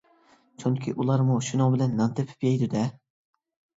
[0.61, 2.87] چۈنكى ئۇلارمۇ شۇنىڭ بىلەن نان تېپىپ يەيدۇ-دە.